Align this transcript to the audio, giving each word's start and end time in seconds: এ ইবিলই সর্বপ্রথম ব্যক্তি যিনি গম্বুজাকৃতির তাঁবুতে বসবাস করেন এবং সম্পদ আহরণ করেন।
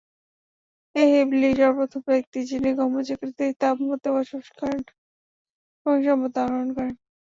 এ 0.95 1.03
ইবিলই 1.15 1.53
সর্বপ্রথম 1.59 2.01
ব্যক্তি 2.09 2.39
যিনি 2.49 2.69
গম্বুজাকৃতির 2.77 3.51
তাঁবুতে 3.61 4.09
বসবাস 4.15 4.47
করেন 4.59 4.81
এবং 5.79 5.95
সম্পদ 6.05 6.33
আহরণ 6.41 6.69
করেন। 6.77 6.95